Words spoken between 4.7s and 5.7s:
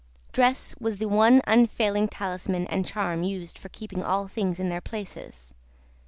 places.